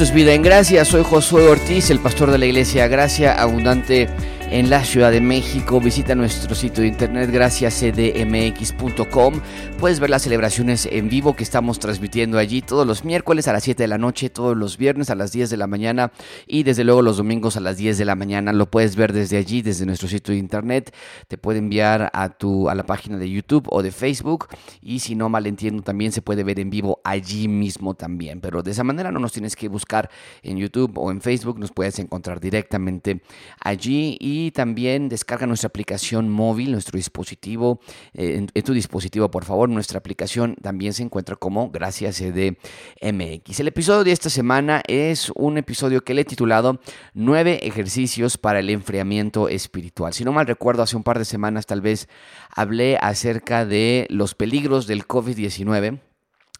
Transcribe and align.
Es 0.00 0.14
Vida 0.14 0.32
en 0.32 0.42
Gracia, 0.42 0.86
soy 0.86 1.02
Josué 1.04 1.42
Ortiz, 1.46 1.90
el 1.90 1.98
pastor 1.98 2.30
de 2.30 2.38
la 2.38 2.46
iglesia 2.46 2.88
Gracia 2.88 3.34
Abundante 3.34 4.08
en 4.50 4.68
la 4.68 4.84
Ciudad 4.84 5.10
de 5.12 5.20
México. 5.20 5.80
Visita 5.80 6.16
nuestro 6.16 6.54
sitio 6.54 6.82
de 6.82 6.88
internet 6.88 7.30
graciacdmx.com. 7.30 9.40
Puedes 9.78 10.00
ver 10.00 10.10
las 10.10 10.22
celebraciones 10.22 10.88
en 10.90 11.08
vivo 11.08 11.36
que 11.36 11.44
estamos 11.44 11.78
transmitiendo 11.78 12.36
allí 12.36 12.60
todos 12.60 12.84
los 12.86 13.04
miércoles 13.04 13.48
a 13.48 13.52
las 13.52 13.62
7 13.62 13.84
de 13.84 13.88
la 13.88 13.98
noche, 13.98 14.28
todos 14.28 14.56
los 14.56 14.76
viernes 14.76 15.08
a 15.10 15.14
las 15.14 15.30
10 15.32 15.50
de 15.50 15.56
la 15.56 15.68
mañana 15.68 16.12
y 16.46 16.64
desde 16.64 16.84
luego 16.84 17.02
los 17.02 17.16
domingos 17.16 17.56
a 17.56 17.60
las 17.60 17.76
10 17.76 17.98
de 17.98 18.04
la 18.04 18.16
mañana. 18.16 18.52
Lo 18.52 18.68
puedes 18.70 18.96
ver 18.96 19.12
desde 19.12 19.36
allí, 19.36 19.62
desde 19.62 19.86
nuestro 19.86 20.08
sitio 20.08 20.34
de 20.34 20.40
internet. 20.40 20.92
Te 21.28 21.38
puede 21.38 21.60
enviar 21.60 22.10
a, 22.12 22.30
tu, 22.30 22.68
a 22.68 22.74
la 22.74 22.82
página 22.82 23.18
de 23.18 23.30
YouTube 23.30 23.68
o 23.70 23.82
de 23.82 23.92
Facebook 23.92 24.48
y 24.82 24.98
si 24.98 25.14
no 25.14 25.28
mal 25.28 25.46
entiendo 25.46 25.82
también 25.82 26.10
se 26.12 26.22
puede 26.22 26.42
ver 26.42 26.58
en 26.58 26.70
vivo 26.70 27.00
allí 27.04 27.46
mismo 27.46 27.94
también. 27.94 28.40
Pero 28.40 28.62
de 28.62 28.72
esa 28.72 28.82
manera 28.84 29.12
no 29.12 29.20
nos 29.20 29.32
tienes 29.32 29.54
que 29.54 29.68
buscar 29.68 30.10
en 30.42 30.56
YouTube 30.58 30.98
o 30.98 31.12
en 31.12 31.20
Facebook, 31.20 31.58
nos 31.58 31.70
puedes 31.70 31.98
encontrar 31.98 32.40
directamente 32.40 33.22
allí 33.60 34.16
y 34.20 34.39
y 34.46 34.50
también 34.50 35.08
descarga 35.08 35.46
nuestra 35.46 35.68
aplicación 35.68 36.30
móvil, 36.30 36.72
nuestro 36.72 36.96
dispositivo, 36.96 37.80
eh, 38.14 38.46
en, 38.54 38.62
tu 38.62 38.72
dispositivo 38.72 39.30
por 39.30 39.44
favor, 39.44 39.68
nuestra 39.68 39.98
aplicación 39.98 40.56
también 40.62 40.92
se 40.92 41.02
encuentra 41.02 41.36
como 41.36 41.70
Gracias 41.70 42.18
CDMX. 42.18 43.60
El 43.60 43.68
episodio 43.68 44.04
de 44.04 44.12
esta 44.12 44.30
semana 44.30 44.82
es 44.86 45.30
un 45.34 45.58
episodio 45.58 46.02
que 46.02 46.14
le 46.14 46.22
he 46.22 46.24
titulado 46.24 46.80
Nueve 47.14 47.66
ejercicios 47.66 48.38
para 48.38 48.60
el 48.60 48.70
enfriamiento 48.70 49.48
espiritual. 49.48 50.12
Si 50.14 50.24
no 50.24 50.32
mal 50.32 50.46
recuerdo, 50.46 50.82
hace 50.82 50.96
un 50.96 51.02
par 51.02 51.18
de 51.18 51.24
semanas 51.24 51.66
tal 51.66 51.80
vez 51.80 52.08
hablé 52.50 52.96
acerca 53.00 53.66
de 53.66 54.06
los 54.10 54.34
peligros 54.34 54.86
del 54.86 55.06
COVID-19 55.06 56.00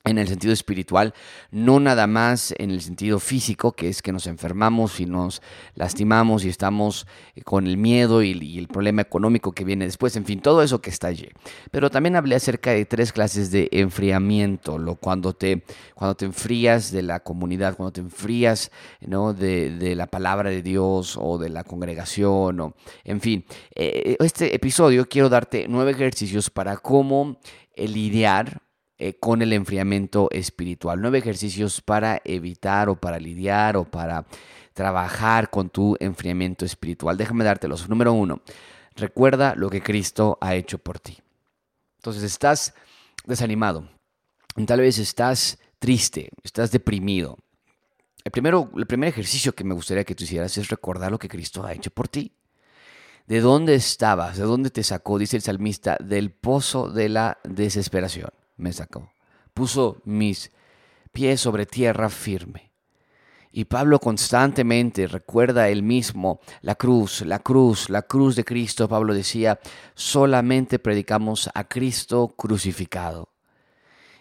en 0.04 0.18
el 0.18 0.28
sentido 0.28 0.52
espiritual, 0.52 1.14
no 1.50 1.78
nada 1.78 2.06
más 2.06 2.54
en 2.58 2.70
el 2.70 2.80
sentido 2.80 3.20
físico, 3.20 3.72
que 3.72 3.88
es 3.88 4.00
que 4.00 4.12
nos 4.12 4.26
enfermamos 4.26 4.98
y 4.98 5.06
nos 5.06 5.42
lastimamos 5.74 6.44
y 6.44 6.48
estamos 6.48 7.06
eh, 7.34 7.42
con 7.42 7.66
el 7.66 7.76
miedo 7.76 8.22
y, 8.22 8.58
el 8.58 8.68
problema 8.68 9.02
económico 9.02 9.52
que 9.52 9.64
viene 9.64 9.84
después, 9.84 10.16
en 10.16 10.24
fin, 10.24 10.40
todo 10.40 10.62
eso 10.62 10.80
que 10.80 10.90
está 10.90 11.08
allí. 11.08 11.28
Pero 11.70 11.90
también 11.90 12.16
hablé 12.16 12.36
acerca 12.36 12.70
de 12.70 12.86
tres 12.86 13.12
clases 13.12 13.50
de 13.50 13.68
enfriamiento, 13.72 14.78
lo, 14.78 14.96
cuando, 14.96 15.34
te, 15.34 15.64
cuando 15.94 16.14
te 16.14 16.24
enfrías 16.24 16.90
de 16.90 17.02
la 17.02 17.20
comunidad, 17.20 17.76
cuando 17.76 17.92
te 17.92 18.00
enfrías 18.00 18.70
¿no? 19.00 19.34
de, 19.34 19.94
la 19.94 20.06
palabra 20.06 20.50
de 20.50 20.62
Dios 20.62 21.18
o 21.20 21.38
de 21.38 21.50
la 21.50 21.64
congregación, 21.64 22.60
o, 22.60 22.74
en 23.04 23.20
fin. 23.20 23.44
Eh, 23.74 24.16
este 24.20 24.54
episodio 24.54 25.06
quiero 25.08 25.28
darte 25.28 25.66
nueve 25.68 25.92
ejercicios 25.92 26.48
para 26.50 26.76
cómo 26.76 27.38
lidiar 27.76 28.60
eh, 29.02 29.14
con 29.14 29.40
el 29.40 29.54
enfriamiento 29.54 30.28
espiritual. 30.30 31.00
Nueve 31.00 31.16
ejercicios 31.16 31.80
para 31.80 32.20
evitar 32.22 32.90
o 32.90 32.96
para 32.96 33.18
lidiar 33.18 33.78
o 33.78 33.84
para 33.86 34.26
trabajar 34.74 35.48
con 35.48 35.70
tu 35.70 35.96
enfriamiento 36.00 36.66
espiritual. 36.66 37.16
Déjame 37.16 37.42
dártelos. 37.42 37.88
Número 37.88 38.12
uno, 38.12 38.42
recuerda 38.96 39.54
lo 39.56 39.70
que 39.70 39.82
Cristo 39.82 40.36
ha 40.42 40.54
hecho 40.54 40.76
por 40.76 41.00
ti. 41.00 41.16
Entonces 41.96 42.22
estás 42.24 42.74
desanimado, 43.24 43.88
tal 44.66 44.80
vez 44.80 44.98
estás 44.98 45.58
triste, 45.78 46.28
estás 46.42 46.70
deprimido. 46.70 47.38
El, 48.22 48.32
primero, 48.32 48.70
el 48.76 48.86
primer 48.86 49.08
ejercicio 49.08 49.54
que 49.54 49.64
me 49.64 49.72
gustaría 49.72 50.04
que 50.04 50.14
tú 50.14 50.24
hicieras 50.24 50.58
es 50.58 50.68
recordar 50.68 51.10
lo 51.10 51.18
que 51.18 51.30
Cristo 51.30 51.64
ha 51.64 51.72
hecho 51.72 51.90
por 51.90 52.06
ti. 52.06 52.32
¿De 53.26 53.40
dónde 53.40 53.76
estabas? 53.76 54.36
¿De 54.36 54.44
dónde 54.44 54.68
te 54.68 54.82
sacó? 54.82 55.18
Dice 55.18 55.38
el 55.38 55.42
salmista, 55.42 55.96
del 56.00 56.32
pozo 56.32 56.90
de 56.90 57.08
la 57.08 57.38
desesperación 57.44 58.28
me 58.60 58.72
sacó. 58.72 59.10
Puso 59.54 59.98
mis 60.04 60.52
pies 61.12 61.40
sobre 61.40 61.66
tierra 61.66 62.08
firme. 62.08 62.70
Y 63.52 63.64
Pablo 63.64 63.98
constantemente 63.98 65.08
recuerda 65.08 65.68
él 65.68 65.82
mismo 65.82 66.40
la 66.62 66.76
cruz, 66.76 67.22
la 67.22 67.40
cruz, 67.40 67.90
la 67.90 68.02
cruz 68.02 68.36
de 68.36 68.44
Cristo. 68.44 68.88
Pablo 68.88 69.12
decía, 69.12 69.58
solamente 69.94 70.78
predicamos 70.78 71.50
a 71.52 71.64
Cristo 71.64 72.28
crucificado. 72.36 73.28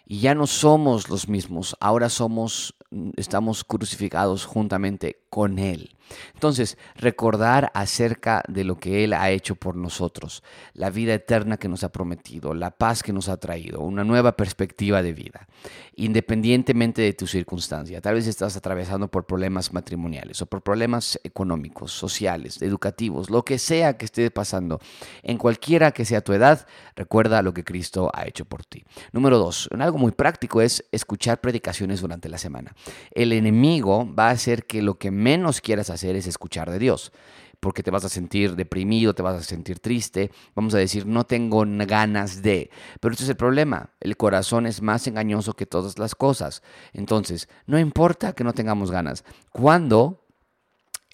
Y 0.06 0.22
ya 0.22 0.34
no 0.34 0.48
somos 0.48 1.10
los 1.10 1.30
mismos, 1.30 1.78
ahora 1.80 2.10
somos, 2.10 2.74
estamos 3.18 3.64
crucificados 3.64 4.46
juntamente 4.46 5.22
con 5.30 5.60
Él. 5.60 5.96
Entonces, 6.34 6.78
recordar 6.96 7.72
acerca 7.76 8.44
de 8.48 8.64
lo 8.64 8.80
que 8.80 9.04
Él 9.04 9.14
ha 9.14 9.30
hecho 9.30 9.56
por 9.56 9.76
nosotros, 9.76 10.44
la 10.74 10.90
vida 10.90 11.14
eterna 11.14 11.58
que 11.58 11.68
nos 11.68 11.84
ha 11.84 11.92
prometido, 11.92 12.56
la 12.56 12.72
paz 12.72 13.04
que 13.04 13.14
nos 13.14 13.30
ha 13.30 13.38
traído, 13.38 13.82
una 13.82 14.04
nueva 14.04 14.36
perspectiva 14.36 15.04
de 15.04 15.14
vida, 15.14 15.48
independientemente 15.96 17.04
de 17.04 17.14
tu 17.14 17.28
circunstancia. 17.28 18.02
Tal 18.02 18.16
vez 18.16 18.26
estás 18.26 18.58
atravesando 18.58 19.08
por 19.08 19.28
problemas 19.28 19.72
matrimoniales 19.72 20.42
o 20.42 20.48
por 20.48 20.64
problemas 20.64 21.20
económicos, 21.24 21.92
sociales, 21.92 22.60
educativos, 22.64 23.30
lo 23.30 23.46
que 23.46 23.60
sea 23.60 23.98
que 23.98 24.06
esté 24.06 24.32
pasando, 24.32 24.80
en 25.22 25.38
cualquiera 25.38 25.92
que 25.92 26.06
sea 26.06 26.22
tu 26.22 26.34
edad, 26.34 26.66
recuerda 26.96 27.44
lo 27.44 27.54
que 27.54 27.64
Cristo 27.64 28.10
ha 28.14 28.28
hecho 28.28 28.46
por 28.46 28.66
ti. 28.66 28.84
Número 29.12 29.38
dos, 29.38 29.70
algo 29.80 29.98
muy 29.98 30.12
práctico 30.12 30.62
es 30.62 30.84
escuchar 30.92 31.40
predicaciones 31.40 32.02
durante 32.02 32.30
la 32.30 32.38
semana. 32.38 32.76
El 33.12 33.34
enemigo 33.34 34.08
va 34.14 34.28
a 34.30 34.32
hacer 34.32 34.66
que 34.66 34.82
lo 34.82 34.98
que 34.98 35.12
menos 35.12 35.62
quieras 35.62 35.90
hacer 35.90 36.16
es 36.16 36.28
escuchar 36.28 36.70
de 36.70 36.80
Dios 36.80 37.12
porque 37.60 37.84
te 37.84 37.92
vas 37.92 38.06
a 38.06 38.10
sentir 38.10 38.56
deprimido, 38.56 39.14
te 39.14 39.22
vas 39.22 39.36
a 39.36 39.44
sentir 39.44 39.80
triste, 39.80 40.32
vamos 40.56 40.74
a 40.74 40.78
decir, 40.78 41.06
no 41.06 41.26
tengo 41.26 41.64
ganas 41.66 42.42
de. 42.42 42.70
Pero 43.00 43.12
este 43.12 43.26
es 43.26 43.30
el 43.30 43.36
problema, 43.36 43.92
el 44.00 44.16
corazón 44.18 44.66
es 44.66 44.82
más 44.82 45.08
engañoso 45.08 45.54
que 45.54 45.66
todas 45.66 46.00
las 46.00 46.16
cosas. 46.16 46.64
Entonces, 46.94 47.50
no 47.66 47.78
importa 47.78 48.34
que 48.34 48.44
no 48.44 48.54
tengamos 48.54 48.92
ganas. 48.92 49.26
Cuando 49.52 50.26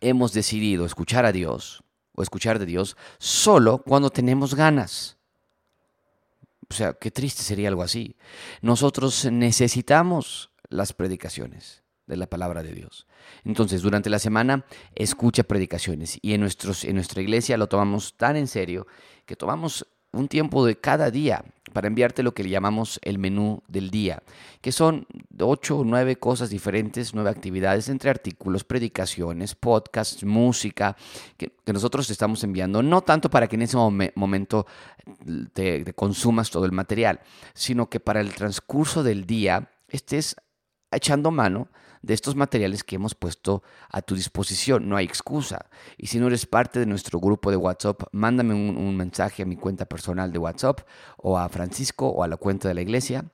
hemos 0.01 0.33
decidido 0.33 0.85
escuchar 0.85 1.25
a 1.25 1.31
Dios 1.31 1.83
o 2.13 2.21
escuchar 2.21 2.59
de 2.59 2.65
Dios, 2.65 2.95
solo 3.17 3.79
cuando 3.79 4.09
tenemos 4.09 4.53
ganas. 4.53 5.17
O 6.69 6.73
sea, 6.73 6.93
qué 6.93 7.11
triste 7.11 7.43
sería 7.43 7.69
algo 7.69 7.83
así. 7.83 8.15
Nosotros 8.61 9.25
necesitamos 9.31 10.51
las 10.75 10.93
predicaciones 10.93 11.83
de 12.07 12.17
la 12.17 12.27
palabra 12.27 12.61
de 12.61 12.73
Dios. 12.73 13.07
Entonces, 13.43 13.81
durante 13.81 14.09
la 14.09 14.19
semana, 14.19 14.65
escucha 14.93 15.43
predicaciones 15.43 16.19
y 16.21 16.33
en, 16.33 16.41
nuestros, 16.41 16.83
en 16.83 16.95
nuestra 16.95 17.21
iglesia 17.21 17.57
lo 17.57 17.67
tomamos 17.67 18.15
tan 18.15 18.35
en 18.35 18.47
serio 18.47 18.85
que 19.25 19.35
tomamos 19.35 19.87
un 20.11 20.27
tiempo 20.27 20.65
de 20.65 20.77
cada 20.77 21.11
día 21.11 21.43
para 21.73 21.87
enviarte 21.87 22.23
lo 22.23 22.33
que 22.33 22.43
le 22.43 22.49
llamamos 22.49 22.99
el 23.03 23.17
menú 23.19 23.61
del 23.67 23.89
día, 23.89 24.23
que 24.61 24.71
son 24.71 25.05
ocho 25.39 25.79
o 25.79 25.83
nueve 25.83 26.15
cosas 26.15 26.49
diferentes, 26.49 27.13
nueve 27.13 27.29
actividades 27.29 27.89
entre 27.89 28.09
artículos, 28.09 28.63
predicaciones, 28.63 29.55
podcasts, 29.55 30.23
música, 30.23 30.95
que, 31.35 31.51
nosotros 31.65 32.07
te 32.07 32.13
estamos 32.13 32.41
enviando, 32.45 32.81
no 32.81 33.01
tanto 33.01 33.29
para 33.29 33.47
que 33.47 33.57
en 33.57 33.63
ese 33.63 33.75
momento 34.15 34.65
te 35.51 35.93
consumas 35.95 36.49
todo 36.49 36.63
el 36.63 36.71
material, 36.71 37.19
sino 37.53 37.89
que 37.89 37.99
para 37.99 38.21
el 38.21 38.33
transcurso 38.33 39.03
del 39.03 39.25
día 39.25 39.69
estés 39.89 40.37
echando 40.95 41.31
mano 41.31 41.67
de 42.01 42.13
estos 42.13 42.35
materiales 42.35 42.83
que 42.83 42.97
hemos 42.97 43.15
puesto 43.15 43.63
a 43.89 44.01
tu 44.01 44.15
disposición. 44.15 44.87
No 44.87 44.95
hay 44.95 45.05
excusa. 45.05 45.65
Y 45.97 46.07
si 46.07 46.19
no 46.19 46.27
eres 46.27 46.45
parte 46.45 46.79
de 46.79 46.85
nuestro 46.85 47.19
grupo 47.19 47.49
de 47.49 47.57
WhatsApp, 47.57 48.03
mándame 48.11 48.53
un, 48.53 48.95
mensaje 48.95 49.41
a 49.41 49.45
mi 49.45 49.55
cuenta 49.55 49.85
personal 49.85 50.31
de 50.31 50.37
WhatsApp 50.37 50.81
o 51.17 51.37
a 51.37 51.49
Francisco 51.49 52.07
o 52.07 52.23
a 52.23 52.27
la 52.27 52.37
cuenta 52.37 52.67
de 52.67 52.75
la 52.75 52.81
iglesia 52.81 53.25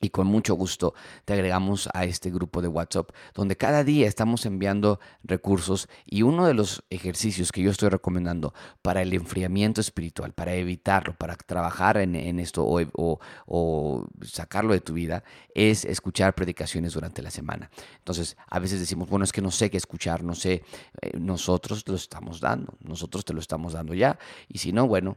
y 0.00 0.10
con 0.10 0.26
mucho 0.26 0.54
gusto 0.54 0.94
te 1.24 1.32
agregamos 1.32 1.88
a 1.92 2.04
este 2.04 2.30
grupo 2.30 2.62
de 2.62 2.68
WhatsApp 2.68 3.10
donde 3.34 3.56
cada 3.56 3.84
día 3.84 4.06
estamos 4.06 4.46
enviando 4.46 5.00
recursos 5.24 5.88
y 6.06 6.22
uno 6.22 6.46
de 6.46 6.54
los 6.54 6.84
ejercicios 6.90 7.52
que 7.52 7.62
yo 7.62 7.70
estoy 7.70 7.88
recomendando 7.88 8.54
para 8.82 9.02
el 9.02 9.12
enfriamiento 9.12 9.80
espiritual, 9.80 10.32
para 10.32 10.54
evitarlo, 10.54 11.14
para 11.16 11.36
trabajar 11.36 11.96
en, 11.98 12.38
esto 12.38 12.64
o, 12.66 14.08
sacarlo 14.22 14.72
de 14.72 14.80
tu 14.80 14.94
vida, 14.94 15.24
es 15.54 15.84
escuchar 15.84 16.34
predicaciones 16.34 16.94
durante 16.94 17.22
la 17.22 17.30
semana. 17.30 17.70
Entonces, 17.98 18.36
a 18.48 18.58
veces 18.58 18.80
decimos, 18.80 19.08
bueno, 19.08 19.24
es 19.24 19.32
que 19.32 19.42
no 19.42 19.50
sé 19.50 19.70
qué 19.70 19.76
escuchar, 19.76 20.22
no 20.22 20.34
sé, 20.34 20.62
eh, 21.00 21.18
nosotros 21.18 21.84
te 21.84 21.92
lo 21.92 21.96
estamos 21.96 22.40
dando, 22.40 22.74
nosotros 22.80 23.24
te 23.24 23.32
lo 23.32 23.40
estamos 23.40 23.72
dando 23.72 23.94
ya. 23.94 24.18
Y 24.48 24.58
si 24.58 24.72
no, 24.72 24.86
bueno, 24.86 25.16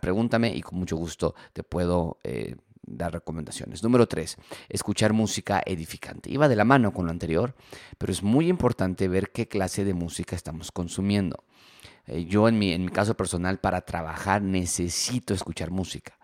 pregúntame 0.00 0.54
y 0.54 0.62
con 0.62 0.78
mucho 0.78 0.96
gusto 0.96 1.34
te 1.52 1.62
puedo... 1.62 2.18
Eh, 2.24 2.56
dar 2.86 3.12
recomendaciones. 3.12 3.82
Número 3.82 4.06
tres, 4.06 4.36
escuchar 4.68 5.12
música 5.12 5.62
edificante. 5.64 6.30
Iba 6.30 6.48
de 6.48 6.56
la 6.56 6.64
mano 6.64 6.92
con 6.92 7.06
lo 7.06 7.10
anterior, 7.10 7.54
pero 7.98 8.12
es 8.12 8.22
muy 8.22 8.48
importante 8.48 9.08
ver 9.08 9.30
qué 9.32 9.48
clase 9.48 9.84
de 9.84 9.94
música 9.94 10.36
estamos 10.36 10.72
consumiendo. 10.72 11.44
Eh, 12.06 12.24
yo 12.24 12.48
en 12.48 12.58
mi, 12.58 12.72
en 12.72 12.84
mi 12.84 12.90
caso 12.90 13.16
personal, 13.16 13.58
para 13.58 13.82
trabajar 13.82 14.42
necesito 14.42 15.34
escuchar 15.34 15.70
música. 15.70 16.15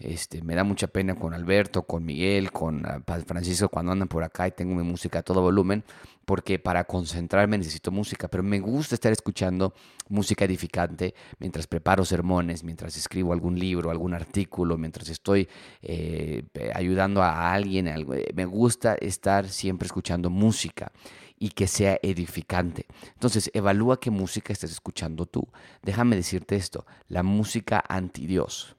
Este, 0.00 0.40
me 0.42 0.54
da 0.54 0.64
mucha 0.64 0.86
pena 0.86 1.14
con 1.14 1.34
Alberto, 1.34 1.82
con 1.82 2.06
Miguel, 2.06 2.52
con 2.52 2.86
ah, 2.86 3.02
Francisco 3.26 3.68
cuando 3.68 3.92
andan 3.92 4.08
por 4.08 4.24
acá 4.24 4.48
y 4.48 4.52
tengo 4.52 4.74
mi 4.74 4.82
música 4.82 5.18
a 5.18 5.22
todo 5.22 5.42
volumen, 5.42 5.84
porque 6.24 6.58
para 6.58 6.84
concentrarme 6.84 7.58
necesito 7.58 7.90
música, 7.90 8.26
pero 8.28 8.42
me 8.42 8.60
gusta 8.60 8.94
estar 8.94 9.12
escuchando 9.12 9.74
música 10.08 10.46
edificante 10.46 11.14
mientras 11.38 11.66
preparo 11.66 12.06
sermones, 12.06 12.64
mientras 12.64 12.96
escribo 12.96 13.34
algún 13.34 13.58
libro, 13.58 13.90
algún 13.90 14.14
artículo, 14.14 14.78
mientras 14.78 15.10
estoy 15.10 15.48
eh, 15.82 16.44
ayudando 16.74 17.22
a 17.22 17.52
alguien. 17.52 17.90
Me 18.34 18.46
gusta 18.46 18.94
estar 18.94 19.48
siempre 19.48 19.84
escuchando 19.84 20.30
música 20.30 20.92
y 21.38 21.50
que 21.50 21.66
sea 21.66 21.98
edificante. 22.02 22.86
Entonces, 23.12 23.50
evalúa 23.52 24.00
qué 24.00 24.10
música 24.10 24.52
estás 24.52 24.70
escuchando 24.70 25.26
tú. 25.26 25.46
Déjame 25.82 26.16
decirte 26.16 26.56
esto, 26.56 26.86
la 27.08 27.22
música 27.22 27.84
anti 27.86 28.26
Dios. 28.26 28.76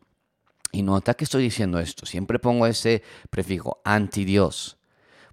Y 0.72 0.84
nota 0.84 1.14
que 1.14 1.26
estoy 1.26 1.44
diciendo 1.44 1.80
esto, 1.80 2.06
siempre 2.06 2.40
pongo 2.40 2.66
ese 2.66 3.04
prefijo 3.30 3.82
anti 3.84 4.26
Dios 4.26 4.78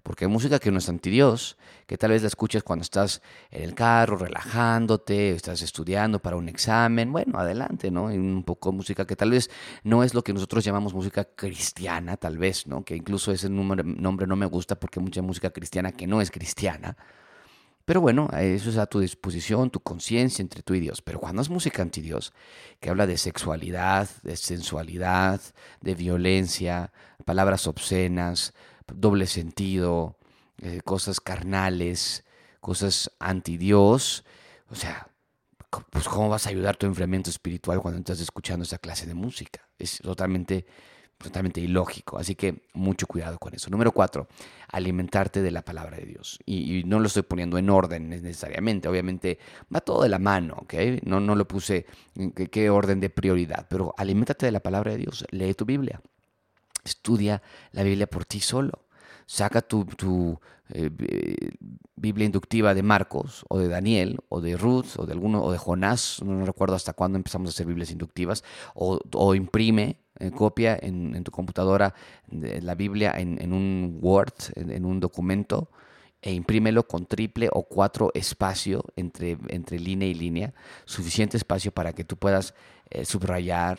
porque 0.03 0.25
hay 0.25 0.31
música 0.31 0.59
que 0.59 0.71
no 0.71 0.79
es 0.79 0.89
anti-Dios, 0.89 1.57
que 1.85 1.97
tal 1.97 2.11
vez 2.11 2.21
la 2.21 2.27
escuches 2.27 2.63
cuando 2.63 2.83
estás 2.83 3.21
en 3.51 3.63
el 3.63 3.75
carro, 3.75 4.17
relajándote, 4.17 5.31
estás 5.31 5.61
estudiando 5.61 6.19
para 6.19 6.35
un 6.35 6.49
examen, 6.49 7.11
bueno, 7.11 7.39
adelante, 7.39 7.91
¿no? 7.91 8.11
Y 8.11 8.17
un 8.17 8.43
poco 8.43 8.71
de 8.71 8.77
música 8.77 9.05
que 9.05 9.15
tal 9.15 9.31
vez 9.31 9.49
no 9.83 10.03
es 10.03 10.13
lo 10.13 10.23
que 10.23 10.33
nosotros 10.33 10.63
llamamos 10.63 10.93
música 10.93 11.25
cristiana, 11.25 12.17
tal 12.17 12.37
vez, 12.37 12.67
¿no? 12.67 12.83
Que 12.83 12.95
incluso 12.95 13.31
ese 13.31 13.49
nombre, 13.49 13.83
nombre 13.83 14.27
no 14.27 14.35
me 14.35 14.45
gusta 14.45 14.79
porque 14.79 14.99
hay 14.99 15.03
mucha 15.03 15.21
música 15.21 15.51
cristiana 15.51 15.91
que 15.91 16.07
no 16.07 16.21
es 16.21 16.31
cristiana. 16.31 16.97
Pero 17.89 18.01
bueno, 18.01 18.29
eso 18.37 18.69
es 18.69 18.77
a 18.77 18.85
tu 18.85 18.99
disposición, 18.99 19.71
tu 19.71 19.79
conciencia 19.79 20.43
entre 20.43 20.61
tú 20.61 20.75
y 20.75 20.79
Dios. 20.79 21.01
Pero 21.01 21.19
cuando 21.19 21.41
es 21.41 21.49
música 21.49 21.81
anti 21.81 22.01
Dios, 22.01 22.33
que 22.79 22.91
habla 22.91 23.07
de 23.07 23.17
sexualidad, 23.17 24.07
de 24.21 24.35
sensualidad, 24.35 25.41
de 25.81 25.95
violencia, 25.95 26.93
palabras 27.25 27.65
obscenas, 27.65 28.53
doble 28.93 29.25
sentido, 29.25 30.19
eh, 30.61 30.81
cosas 30.85 31.19
carnales, 31.19 32.25
cosas 32.61 33.09
anti 33.17 33.57
Dios. 33.57 34.23
O 34.69 34.75
sea, 34.75 35.07
pues 35.89 36.07
¿cómo 36.07 36.29
vas 36.29 36.45
a 36.45 36.51
ayudar 36.51 36.77
tu 36.77 36.85
enfriamiento 36.85 37.31
espiritual 37.31 37.81
cuando 37.81 37.97
estás 37.97 38.19
escuchando 38.19 38.65
esa 38.65 38.77
clase 38.77 39.07
de 39.07 39.15
música? 39.15 39.67
Es 39.79 39.97
totalmente, 39.97 40.67
totalmente 41.21 41.59
ilógico. 41.59 42.17
Así 42.17 42.35
que 42.35 42.63
mucho 42.73 43.05
cuidado 43.05 43.37
con 43.37 43.53
eso. 43.53 43.69
Número 43.69 43.91
cuatro, 43.91 44.27
alimentarte 44.71 45.41
de 45.41 45.51
la 45.51 45.61
palabra 45.61 45.97
de 45.97 46.05
Dios. 46.05 46.39
Y, 46.45 46.83
no 46.85 46.99
lo 46.99 47.07
estoy 47.07 47.23
poniendo 47.23 47.57
en 47.57 47.69
orden 47.69 48.09
necesariamente. 48.09 48.87
Obviamente 48.87 49.37
va 49.73 49.81
todo 49.81 50.03
de 50.03 50.09
la 50.09 50.19
mano, 50.19 50.55
¿ok? 50.61 50.73
No, 51.03 51.19
no 51.19 51.35
lo 51.35 51.47
puse 51.47 51.85
en 52.15 52.31
qué 52.31 52.69
orden 52.69 52.99
de 52.99 53.09
prioridad. 53.09 53.67
Pero 53.69 53.93
alimentate 53.97 54.45
de 54.45 54.51
la 54.51 54.61
palabra 54.61 54.91
de 54.91 54.97
Dios. 54.97 55.25
Lee 55.31 55.53
tu 55.53 55.65
Biblia. 55.65 56.01
Estudia 56.83 57.41
la 57.71 57.83
Biblia 57.83 58.07
por 58.07 58.25
ti 58.25 58.39
solo. 58.39 58.85
Saca 59.29 59.61
tu, 59.61 59.85
eh, 60.69 60.89
Biblia 61.95 62.25
inductiva 62.25 62.73
de 62.73 62.81
Marcos 62.81 63.45
o 63.47 63.59
de 63.59 63.67
Daniel 63.67 64.17
o 64.27 64.41
de 64.41 64.57
Ruth 64.57 64.97
o 64.97 65.05
de 65.05 65.13
alguno 65.13 65.43
o 65.43 65.51
de 65.51 65.59
Jonás, 65.59 66.19
no 66.23 66.43
recuerdo 66.47 66.73
hasta 66.73 66.93
cuándo 66.93 67.15
empezamos 67.15 67.47
a 67.47 67.51
hacer 67.51 67.67
Biblias 67.67 67.91
inductivas, 67.91 68.43
o, 68.73 69.35
imprime, 69.35 69.97
eh, 70.19 70.31
copia 70.31 70.79
en, 70.81 71.23
tu 71.23 71.29
computadora 71.29 71.93
la 72.31 72.73
Biblia 72.73 73.13
en, 73.15 73.53
un 73.53 73.99
Word, 74.01 74.33
en, 74.55 74.83
un 74.83 74.99
documento, 74.99 75.69
e 76.23 76.33
imprímelo 76.33 76.87
con 76.87 77.05
triple 77.05 77.49
o 77.53 77.61
cuatro 77.61 78.09
espacio 78.15 78.83
entre, 78.95 79.37
entre 79.49 79.77
línea 79.77 80.07
y 80.07 80.15
línea, 80.15 80.55
suficiente 80.85 81.37
espacio 81.37 81.71
para 81.71 81.93
que 81.93 82.03
tú 82.03 82.17
puedas 82.17 82.55
eh, 82.89 83.05
subrayar, 83.05 83.77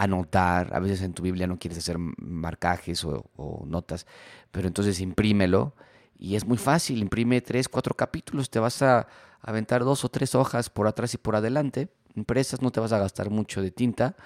anotar, 0.00 0.74
a 0.74 0.78
veces 0.80 1.02
en 1.02 1.12
tu 1.12 1.22
Biblia 1.22 1.46
no 1.46 1.58
quieres 1.58 1.76
hacer 1.76 1.98
marcajes 1.98 3.04
o, 3.04 3.64
notas, 3.66 4.06
pero 4.50 4.66
entonces 4.66 4.98
imprímelo 4.98 5.74
y 6.18 6.36
es 6.36 6.46
muy 6.46 6.56
fácil, 6.56 7.00
imprime 7.00 7.42
tres, 7.42 7.68
cuatro 7.68 7.94
capítulos, 7.94 8.48
te 8.48 8.58
vas 8.58 8.80
a 8.80 9.06
aventar 9.42 9.84
dos 9.84 10.02
o 10.06 10.08
tres 10.08 10.34
hojas 10.34 10.70
por 10.70 10.86
atrás 10.86 11.12
y 11.12 11.18
por 11.18 11.36
adelante, 11.36 11.88
impresas, 12.14 12.62
no 12.62 12.70
te 12.70 12.80
vas 12.80 12.92
a 12.92 12.98
gastar 12.98 13.28
mucho 13.28 13.60
de 13.60 13.70
tinta 13.70 14.16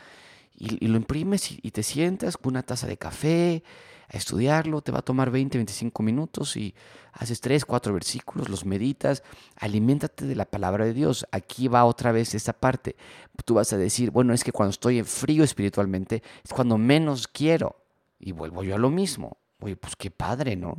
y, 0.57 0.87
lo 0.87 0.97
imprimes 0.97 1.51
y, 1.51 1.71
te 1.71 1.83
sientas 1.83 2.37
con 2.37 2.53
una 2.53 2.63
taza 2.63 2.87
de 2.87 2.97
café, 2.97 3.63
a 4.09 4.17
estudiarlo, 4.17 4.83
te 4.83 4.93
va 4.93 4.99
a 4.99 5.03
tomar 5.03 5.31
20, 5.31 5.59
25 5.59 6.03
minutos 6.03 6.57
y 6.57 6.75
haces 7.13 7.41
3, 7.41 7.65
4 7.65 7.95
versículos, 7.95 8.49
los 8.49 8.65
meditas, 8.65 9.23
aliméntate 9.57 10.27
de 10.27 10.37
la 10.37 10.45
palabra 10.45 10.85
de 10.85 10.93
Dios. 10.93 11.27
Aquí 11.33 11.69
va 11.69 11.85
otra 11.85 12.13
vez 12.13 12.35
esta 12.35 12.53
parte. 12.53 12.97
Tú 13.45 13.55
vas 13.55 13.73
a 13.73 13.79
decir, 13.79 14.11
bueno, 14.11 14.35
es 14.35 14.45
que 14.45 14.53
cuando 14.53 14.71
estoy 14.71 14.99
en 14.99 15.07
frío 15.07 15.43
espiritualmente 15.43 16.23
es 16.45 16.53
cuando 16.53 16.77
menos 16.77 17.29
quiero. 17.29 17.77
Y 18.19 18.33
vuelvo 18.33 18.63
yo 18.63 18.75
a 18.75 18.79
lo 18.79 18.91
mismo. 18.91 19.39
Oye, 19.61 19.77
pues 19.77 19.97
qué 19.97 20.11
padre, 20.11 20.57
¿no? 20.57 20.71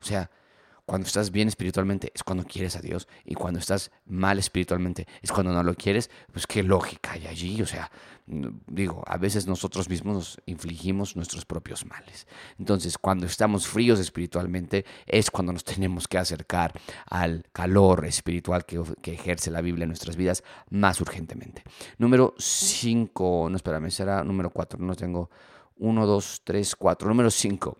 O 0.00 0.04
sea, 0.04 0.30
cuando 0.90 1.06
estás 1.06 1.30
bien 1.30 1.46
espiritualmente 1.46 2.10
es 2.12 2.24
cuando 2.24 2.42
quieres 2.42 2.74
a 2.74 2.80
Dios 2.80 3.06
y 3.24 3.36
cuando 3.36 3.60
estás 3.60 3.92
mal 4.06 4.40
espiritualmente 4.40 5.06
es 5.22 5.30
cuando 5.30 5.52
no 5.52 5.62
lo 5.62 5.76
quieres, 5.76 6.10
pues 6.32 6.48
qué 6.48 6.64
lógica 6.64 7.12
hay 7.12 7.28
allí. 7.28 7.62
O 7.62 7.66
sea, 7.66 7.92
digo, 8.26 9.04
a 9.06 9.16
veces 9.16 9.46
nosotros 9.46 9.88
mismos 9.88 10.14
nos 10.16 10.40
infligimos 10.46 11.14
nuestros 11.14 11.44
propios 11.44 11.86
males. 11.86 12.26
Entonces, 12.58 12.98
cuando 12.98 13.26
estamos 13.26 13.68
fríos 13.68 14.00
espiritualmente 14.00 14.84
es 15.06 15.30
cuando 15.30 15.52
nos 15.52 15.62
tenemos 15.62 16.08
que 16.08 16.18
acercar 16.18 16.72
al 17.06 17.44
calor 17.52 18.04
espiritual 18.04 18.66
que, 18.66 18.82
ejerce 19.12 19.52
la 19.52 19.60
Biblia 19.60 19.84
en 19.84 19.90
nuestras 19.90 20.16
vidas 20.16 20.42
más 20.70 21.00
urgentemente. 21.00 21.62
Número 21.98 22.34
5, 22.36 23.46
no 23.48 23.54
espérame, 23.54 23.92
será 23.92 24.24
número 24.24 24.50
4, 24.50 24.80
no 24.80 24.96
tengo 24.96 25.30
1, 25.76 26.04
2, 26.04 26.40
3, 26.42 26.74
4, 26.74 27.08
número 27.08 27.30
5 27.30 27.78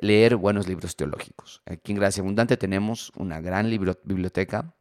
leer 0.00 0.36
buenos 0.36 0.68
libros 0.68 0.96
teológicos. 0.96 1.62
Aquí 1.66 1.92
en 1.92 1.98
Gracia 1.98 2.22
Abundante 2.22 2.56
tenemos 2.56 3.12
una 3.16 3.40
gran 3.40 3.68
biblioteca 3.70 4.74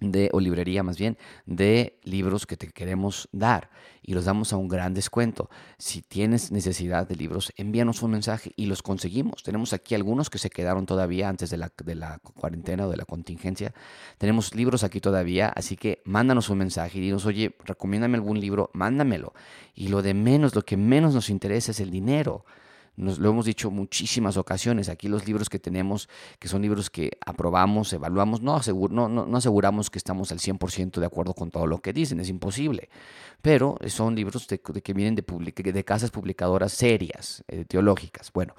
de, 0.00 0.28
o 0.32 0.40
librería 0.40 0.82
más 0.82 0.98
bien, 0.98 1.16
de 1.46 1.98
libros 2.02 2.46
que 2.46 2.56
te 2.56 2.68
queremos 2.68 3.28
dar 3.32 3.70
y 4.02 4.12
los 4.14 4.24
damos 4.24 4.52
a 4.52 4.56
un 4.56 4.68
gran 4.68 4.92
descuento. 4.92 5.48
Si 5.78 6.02
tienes 6.02 6.50
necesidad 6.50 7.08
de 7.08 7.16
libros, 7.16 7.52
envíanos 7.56 8.02
un 8.02 8.10
mensaje 8.10 8.52
y 8.56 8.66
los 8.66 8.82
conseguimos. 8.82 9.42
Tenemos 9.42 9.72
aquí 9.72 9.94
algunos 9.94 10.30
que 10.30 10.38
se 10.38 10.50
quedaron 10.50 10.86
todavía 10.86 11.28
antes 11.28 11.50
de 11.50 11.56
la, 11.56 11.72
de 11.84 11.94
la 11.94 12.18
cuarentena 12.18 12.86
o 12.86 12.90
de 12.90 12.96
la 12.96 13.04
contingencia. 13.04 13.72
Tenemos 14.18 14.54
libros 14.54 14.84
aquí 14.84 15.00
todavía, 15.00 15.48
así 15.48 15.76
que 15.76 16.02
mándanos 16.04 16.50
un 16.50 16.58
mensaje 16.58 16.98
y 16.98 17.02
dinos, 17.02 17.24
oye, 17.24 17.56
recomiéndame 17.64 18.16
algún 18.16 18.40
libro, 18.40 18.70
mándamelo. 18.74 19.32
Y 19.74 19.88
lo 19.88 20.02
de 20.02 20.14
menos, 20.14 20.54
lo 20.54 20.62
que 20.62 20.76
menos 20.76 21.14
nos 21.14 21.30
interesa 21.30 21.70
es 21.70 21.80
el 21.80 21.90
dinero. 21.90 22.44
Nos 22.96 23.18
lo 23.18 23.30
hemos 23.30 23.44
dicho 23.44 23.70
muchísimas 23.70 24.36
ocasiones. 24.36 24.88
Aquí 24.88 25.08
los 25.08 25.26
libros 25.26 25.48
que 25.48 25.58
tenemos, 25.58 26.08
que 26.38 26.46
son 26.46 26.62
libros 26.62 26.90
que 26.90 27.10
aprobamos, 27.26 27.92
evaluamos, 27.92 28.40
no, 28.40 28.60
no, 28.88 29.08
no, 29.08 29.36
aseguramos 29.36 29.90
que 29.90 29.98
estamos 29.98 30.30
al 30.30 30.38
100% 30.38 31.00
de 31.00 31.06
acuerdo 31.06 31.34
con 31.34 31.50
todo 31.50 31.66
lo 31.66 31.78
que 31.78 31.92
dicen, 31.92 32.20
es 32.20 32.28
imposible. 32.28 32.88
Pero 33.42 33.76
son 33.88 34.14
libros 34.14 34.46
de, 34.46 34.60
que 34.60 34.92
vienen 34.92 35.16
de, 35.16 35.72
de 35.72 35.84
casas 35.84 36.10
publicadoras 36.10 36.72
serias, 36.72 37.42
eh, 37.48 37.64
teológicas. 37.64 38.32
Bueno, 38.32 38.54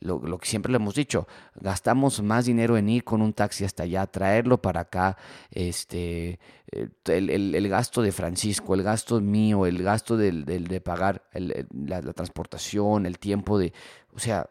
lo, 0.00 0.38
que 0.38 0.46
siempre 0.46 0.72
le 0.72 0.76
hemos 0.76 0.94
dicho, 0.94 1.28
gastamos 1.54 2.20
más 2.22 2.44
dinero 2.44 2.76
en 2.76 2.88
ir 2.88 3.04
con 3.04 3.22
un 3.22 3.32
taxi 3.32 3.64
hasta 3.64 3.84
allá, 3.84 4.06
traerlo 4.06 4.60
para 4.60 4.80
acá, 4.80 5.16
este, 5.50 6.38
eh, 6.72 6.88
el, 7.06 7.68
gasto 7.68 8.02
de 8.02 8.12
Francisco, 8.12 8.74
el 8.74 8.82
gasto 8.82 9.20
mío, 9.20 9.64
el 9.64 9.82
gasto 9.82 10.16
de, 10.16 10.32
de 10.32 10.80
pagar 10.80 11.22
la 11.32 12.12
transportación, 12.12 13.06
el 13.06 13.18
tiempo 13.18 13.58
de 13.58 13.72
o 14.14 14.18
sea, 14.18 14.48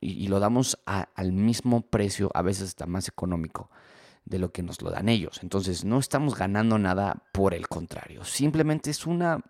y, 0.00 0.28
lo 0.28 0.40
damos 0.40 0.78
al 0.86 1.32
mismo 1.32 1.82
precio, 1.82 2.30
a 2.34 2.42
veces 2.42 2.68
está 2.68 2.86
más 2.86 3.08
económico 3.08 3.70
de 4.24 4.38
lo 4.38 4.52
que 4.52 4.62
nos 4.62 4.80
lo 4.82 4.90
dan 4.90 5.08
ellos. 5.08 5.40
Entonces, 5.42 5.84
no 5.84 5.98
estamos 5.98 6.36
ganando 6.36 6.78
nada 6.78 7.22
por 7.32 7.54
el 7.54 7.68
contrario. 7.68 8.24
Simplemente 8.24 8.90
es 8.90 9.06
una 9.06 9.40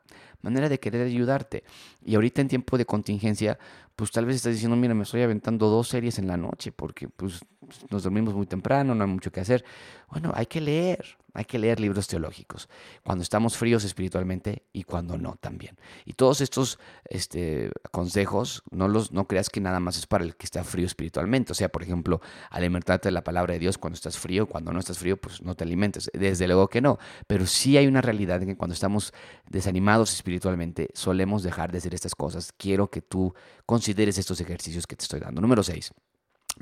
manera 0.43 0.69
de 0.69 0.81
querer 0.81 1.07
ayudarte. 1.07 1.65
Y 2.05 2.15
ahorita 2.15 2.41
en 2.41 2.49
tiempo 2.49 2.79
de 2.79 2.87
contingencia, 2.87 3.59
pues 4.00 4.12
tal 4.12 4.25
vez 4.25 4.37
estás 4.37 4.54
diciendo, 4.54 4.78
mira, 4.78 4.95
me 4.95 5.02
estoy 5.02 5.21
aventando 5.21 5.69
dos 5.69 5.88
series 5.88 6.19
en 6.19 6.26
la 6.26 6.38
noche 6.38 6.73
porque 6.73 7.07
pues 7.07 7.42
nos 7.90 8.02
dormimos 8.02 8.33
muy 8.33 8.47
temprano, 8.47 8.95
no 8.95 9.04
hay 9.04 9.11
mucho 9.11 9.30
que 9.30 9.40
hacer. 9.40 9.62
Bueno, 10.09 10.33
hay 10.35 10.47
que 10.47 10.61
leer, 10.61 11.19
hay 11.35 11.45
que 11.45 11.59
leer 11.59 11.78
libros 11.78 12.09
teológicos, 12.09 12.69
cuando 13.04 13.23
estamos 13.23 13.57
fríos 13.57 13.85
espiritualmente 13.85 14.64
y 14.73 14.83
cuando 14.83 15.16
no 15.19 15.37
también. 15.37 15.76
Y 16.04 16.14
todos 16.14 16.40
estos 16.40 16.78
este, 17.04 17.71
consejos, 17.92 18.62
no, 18.71 18.88
los, 18.88 19.12
no 19.12 19.28
creas 19.28 19.50
que 19.50 19.61
nada 19.61 19.78
más 19.78 19.99
es 19.99 20.07
para 20.07 20.25
el 20.25 20.35
que 20.35 20.47
está 20.47 20.64
frío 20.64 20.87
espiritualmente. 20.87 21.52
O 21.52 21.54
sea, 21.54 21.69
por 21.69 21.83
ejemplo, 21.83 22.21
alimentarte 22.50 23.09
de 23.09 23.12
la 23.12 23.23
palabra 23.23 23.52
de 23.52 23.61
Dios 23.61 23.78
cuando 23.78 23.95
estás 23.95 24.19
frío, 24.19 24.47
cuando 24.47 24.73
no 24.73 24.80
estás 24.80 24.99
frío, 24.99 25.16
pues 25.16 25.42
no 25.42 25.54
te 25.54 25.64
alimentes. 25.64 26.11
Desde 26.12 26.47
luego 26.49 26.69
que 26.69 26.80
no. 26.80 26.99
Pero 27.26 27.47
sí 27.47 27.76
hay 27.76 27.87
una 27.87 28.00
realidad 28.00 28.42
en 28.42 28.49
que 28.49 28.57
cuando 28.57 28.75
estamos 28.75 29.12
desanimados 29.49 30.12
espiritualmente, 30.12 30.88
solemos 30.95 31.42
dejar 31.42 31.71
de 31.71 31.78
hacer 31.78 31.95
estas 31.95 32.14
cosas. 32.16 32.52
Quiero 32.57 32.90
que 32.90 33.02
tú 33.02 33.35
consideres 33.66 33.89
estos 33.99 34.40
ejercicios 34.40 34.87
que 34.87 34.97
te 34.97 35.04
estoy 35.04 35.20
dando. 35.20 35.40
Número 35.40 35.62
6 35.62 35.92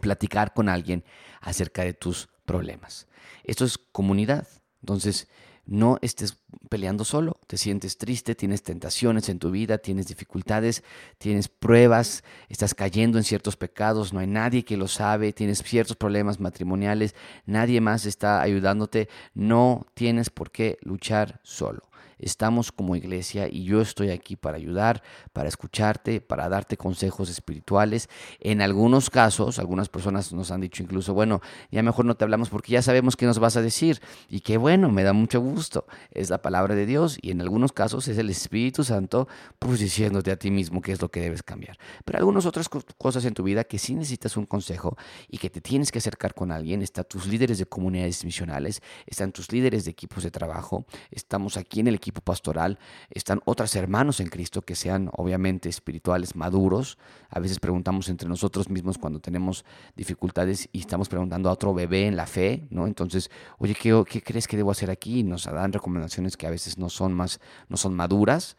platicar 0.00 0.52
con 0.54 0.68
alguien 0.68 1.04
acerca 1.40 1.82
de 1.82 1.94
tus 1.94 2.28
problemas. 2.44 3.06
Esto 3.44 3.64
es 3.64 3.78
comunidad. 3.78 4.46
Entonces, 4.80 5.28
no 5.66 5.98
estés 6.00 6.38
peleando 6.70 7.04
solo, 7.04 7.38
te 7.46 7.58
sientes 7.58 7.98
triste, 7.98 8.34
tienes 8.34 8.62
tentaciones 8.62 9.28
en 9.28 9.38
tu 9.38 9.50
vida, 9.50 9.76
tienes 9.76 10.06
dificultades, 10.06 10.82
tienes 11.18 11.48
pruebas, 11.48 12.24
estás 12.48 12.74
cayendo 12.74 13.18
en 13.18 13.24
ciertos 13.24 13.56
pecados, 13.56 14.14
no 14.14 14.20
hay 14.20 14.26
nadie 14.26 14.64
que 14.64 14.78
lo 14.78 14.88
sabe, 14.88 15.34
tienes 15.34 15.62
ciertos 15.62 15.96
problemas 15.96 16.40
matrimoniales, 16.40 17.14
nadie 17.44 17.82
más 17.82 18.06
está 18.06 18.40
ayudándote, 18.40 19.10
no 19.34 19.86
tienes 19.92 20.30
por 20.30 20.50
qué 20.50 20.78
luchar 20.80 21.38
solo. 21.42 21.87
Estamos 22.18 22.72
como 22.72 22.96
iglesia 22.96 23.48
y 23.48 23.64
yo 23.64 23.80
estoy 23.80 24.10
aquí 24.10 24.36
para 24.36 24.56
ayudar, 24.56 25.02
para 25.32 25.48
escucharte, 25.48 26.20
para 26.20 26.48
darte 26.48 26.76
consejos 26.76 27.30
espirituales. 27.30 28.08
En 28.40 28.60
algunos 28.60 29.10
casos, 29.10 29.58
algunas 29.58 29.88
personas 29.88 30.32
nos 30.32 30.50
han 30.50 30.60
dicho 30.60 30.82
incluso, 30.82 31.14
bueno, 31.14 31.40
ya 31.70 31.82
mejor 31.82 32.04
no 32.04 32.16
te 32.16 32.24
hablamos 32.24 32.48
porque 32.48 32.72
ya 32.72 32.82
sabemos 32.82 33.16
qué 33.16 33.26
nos 33.26 33.38
vas 33.38 33.56
a 33.56 33.62
decir. 33.62 34.00
Y 34.28 34.40
qué 34.40 34.56
bueno, 34.56 34.90
me 34.90 35.02
da 35.02 35.12
mucho 35.12 35.40
gusto. 35.40 35.86
Es 36.10 36.30
la 36.30 36.42
palabra 36.42 36.74
de 36.74 36.86
Dios 36.86 37.18
y 37.22 37.30
en 37.30 37.40
algunos 37.40 37.72
casos 37.72 38.08
es 38.08 38.18
el 38.18 38.30
Espíritu 38.30 38.84
Santo 38.84 39.28
pues 39.58 39.80
diciéndote 39.80 40.30
a 40.30 40.36
ti 40.36 40.50
mismo 40.50 40.80
qué 40.80 40.92
es 40.92 41.00
lo 41.00 41.10
que 41.10 41.20
debes 41.20 41.42
cambiar. 41.42 41.78
Pero 42.04 42.18
algunas 42.18 42.46
otras 42.46 42.68
cosas 42.68 43.24
en 43.24 43.34
tu 43.34 43.42
vida 43.42 43.64
que 43.64 43.78
sí 43.78 43.94
necesitas 43.94 44.36
un 44.36 44.46
consejo 44.46 44.96
y 45.28 45.38
que 45.38 45.50
te 45.50 45.60
tienes 45.60 45.92
que 45.92 45.98
acercar 45.98 46.34
con 46.34 46.52
alguien. 46.52 46.82
Están 46.82 47.04
tus 47.04 47.26
líderes 47.26 47.58
de 47.58 47.66
comunidades 47.66 48.24
misionales, 48.24 48.82
están 49.06 49.32
tus 49.32 49.52
líderes 49.52 49.84
de 49.84 49.90
equipos 49.90 50.24
de 50.24 50.30
trabajo, 50.30 50.84
estamos 51.10 51.56
aquí 51.56 51.80
en 51.80 51.88
el 51.88 51.94
equipo 51.94 52.07
equipo 52.08 52.22
pastoral, 52.22 52.78
están 53.10 53.40
otros 53.44 53.76
hermanos 53.76 54.20
en 54.20 54.28
Cristo 54.28 54.62
que 54.62 54.74
sean 54.74 55.10
obviamente 55.12 55.68
espirituales, 55.68 56.34
maduros. 56.34 56.98
A 57.28 57.38
veces 57.38 57.60
preguntamos 57.60 58.08
entre 58.08 58.28
nosotros 58.28 58.70
mismos 58.70 58.96
cuando 58.96 59.20
tenemos 59.20 59.64
dificultades 59.94 60.68
y 60.72 60.80
estamos 60.80 61.08
preguntando 61.08 61.50
a 61.50 61.52
otro 61.52 61.74
bebé 61.74 62.06
en 62.06 62.16
la 62.16 62.26
fe, 62.26 62.66
¿no? 62.70 62.86
Entonces, 62.86 63.30
oye, 63.58 63.74
¿qué, 63.74 64.02
qué 64.08 64.22
crees 64.22 64.48
que 64.48 64.56
debo 64.56 64.70
hacer 64.70 64.90
aquí? 64.90 65.22
nos 65.22 65.44
dan 65.44 65.72
recomendaciones 65.72 66.36
que 66.36 66.46
a 66.46 66.50
veces 66.50 66.78
no 66.78 66.88
son 66.88 67.12
más, 67.12 67.40
no 67.68 67.76
son 67.76 67.94
maduras. 67.94 68.56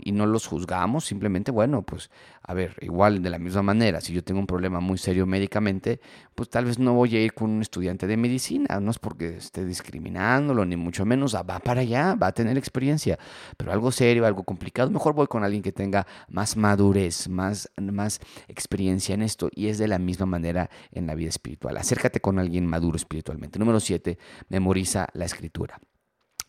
Y 0.00 0.12
no 0.12 0.26
los 0.26 0.46
juzgamos, 0.46 1.04
simplemente, 1.04 1.50
bueno, 1.50 1.82
pues, 1.82 2.08
a 2.42 2.54
ver, 2.54 2.76
igual 2.80 3.22
de 3.22 3.30
la 3.30 3.40
misma 3.40 3.62
manera, 3.62 4.00
si 4.00 4.12
yo 4.12 4.22
tengo 4.22 4.38
un 4.38 4.46
problema 4.46 4.78
muy 4.78 4.98
serio 4.98 5.26
médicamente, 5.26 6.00
pues 6.36 6.48
tal 6.48 6.66
vez 6.66 6.78
no 6.78 6.94
voy 6.94 7.16
a 7.16 7.20
ir 7.20 7.34
con 7.34 7.50
un 7.50 7.60
estudiante 7.60 8.06
de 8.06 8.16
medicina, 8.16 8.78
no 8.78 8.92
es 8.92 9.00
porque 9.00 9.36
esté 9.38 9.64
discriminándolo, 9.64 10.64
ni 10.64 10.76
mucho 10.76 11.04
menos, 11.04 11.34
ah, 11.34 11.42
va 11.42 11.58
para 11.58 11.80
allá, 11.80 12.14
va 12.14 12.28
a 12.28 12.32
tener 12.32 12.56
experiencia, 12.56 13.18
pero 13.56 13.72
algo 13.72 13.90
serio, 13.90 14.24
algo 14.26 14.44
complicado, 14.44 14.90
mejor 14.92 15.12
voy 15.12 15.26
con 15.26 15.42
alguien 15.42 15.62
que 15.62 15.72
tenga 15.72 16.06
más 16.28 16.56
madurez, 16.56 17.28
más, 17.28 17.68
más 17.76 18.20
experiencia 18.46 19.14
en 19.14 19.22
esto, 19.22 19.50
y 19.52 19.66
es 19.66 19.78
de 19.78 19.88
la 19.88 19.98
misma 19.98 20.26
manera 20.26 20.70
en 20.92 21.08
la 21.08 21.16
vida 21.16 21.30
espiritual. 21.30 21.76
Acércate 21.76 22.20
con 22.20 22.38
alguien 22.38 22.64
maduro 22.64 22.96
espiritualmente. 22.96 23.58
Número 23.58 23.80
siete, 23.80 24.18
memoriza 24.48 25.08
la 25.14 25.24
escritura. 25.24 25.80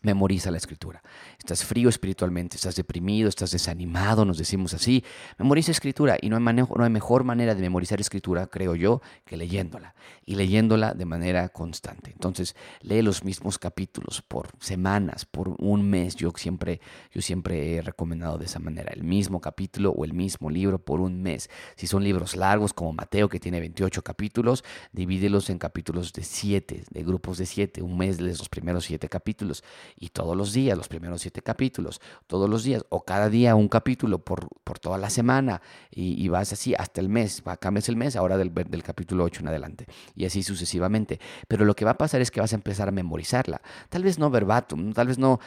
Memoriza 0.06 0.52
la 0.52 0.58
escritura. 0.58 1.02
Estás 1.36 1.64
frío 1.64 1.88
espiritualmente, 1.88 2.54
estás 2.54 2.76
deprimido, 2.76 3.28
estás 3.28 3.50
desanimado, 3.50 4.24
nos 4.24 4.38
decimos 4.38 4.72
así. 4.72 5.02
Memoriza 5.36 5.72
escritura 5.72 6.16
y 6.22 6.28
no 6.28 6.36
hay, 6.36 6.42
no 6.54 6.84
hay 6.84 6.90
mejor 6.90 7.24
manera 7.24 7.56
de 7.56 7.60
memorizar 7.60 8.00
escritura, 8.00 8.46
creo 8.46 8.76
yo, 8.76 9.02
que 9.24 9.36
leyéndola 9.36 9.96
y 10.24 10.36
leyéndola 10.36 10.94
de 10.94 11.06
manera 11.06 11.48
constante. 11.48 12.12
Entonces, 12.12 12.54
lee 12.82 13.02
los 13.02 13.24
mismos 13.24 13.58
capítulos 13.58 14.22
por 14.22 14.50
semanas, 14.60 15.24
por 15.24 15.56
un 15.58 15.90
mes. 15.90 16.14
Yo 16.14 16.30
siempre, 16.36 16.80
yo 17.12 17.20
siempre 17.20 17.74
he 17.74 17.82
recomendado 17.82 18.38
de 18.38 18.44
esa 18.44 18.60
manera, 18.60 18.92
el 18.92 19.02
mismo 19.02 19.40
capítulo 19.40 19.90
o 19.90 20.04
el 20.04 20.12
mismo 20.12 20.50
libro 20.50 20.78
por 20.78 21.00
un 21.00 21.20
mes. 21.20 21.50
Si 21.74 21.88
son 21.88 22.04
libros 22.04 22.36
largos 22.36 22.72
como 22.72 22.92
Mateo, 22.92 23.28
que 23.28 23.40
tiene 23.40 23.58
28 23.58 24.02
capítulos, 24.04 24.62
divídelos 24.92 25.50
en 25.50 25.58
capítulos 25.58 26.12
de 26.12 26.22
7, 26.22 26.84
de 26.88 27.02
grupos 27.02 27.38
de 27.38 27.46
7. 27.46 27.82
Un 27.82 27.98
mes 27.98 28.20
lees 28.20 28.38
los 28.38 28.48
primeros 28.48 28.84
7 28.84 29.08
capítulos 29.08 29.64
y 29.98 30.10
todos 30.10 30.36
los 30.36 30.52
días, 30.52 30.76
los 30.76 30.88
primeros 30.88 31.22
siete 31.22 31.42
capítulos, 31.42 32.00
todos 32.26 32.48
los 32.48 32.64
días, 32.64 32.84
o 32.90 33.04
cada 33.04 33.28
día 33.28 33.54
un 33.54 33.68
capítulo 33.68 34.18
por, 34.18 34.48
por 34.62 34.78
toda 34.78 34.98
la 34.98 35.10
semana, 35.10 35.62
y, 35.90 36.26
vas 36.28 36.52
así 36.52 36.74
hasta 36.76 37.00
el 37.00 37.08
mes, 37.08 37.42
cambias 37.60 37.88
el 37.88 37.96
mes, 37.96 38.16
ahora 38.16 38.36
del, 38.36 38.52
del 38.52 38.82
capítulo 38.82 39.24
8 39.24 39.40
en 39.40 39.48
adelante, 39.48 39.86
y 40.14 40.26
así 40.26 40.42
sucesivamente. 40.42 41.20
Pero 41.48 41.64
lo 41.64 41.74
que 41.74 41.84
va 41.84 41.92
a 41.92 41.98
pasar 41.98 42.20
es 42.20 42.30
que 42.30 42.40
vas 42.40 42.52
a 42.52 42.56
empezar 42.56 42.88
a 42.88 42.92
memorizarla, 42.92 43.62
tal 43.88 44.02
vez 44.02 44.18
no 44.18 44.30
verbatim, 44.30 44.92
tal 44.92 45.06
vez 45.06 45.18
no 45.18 45.40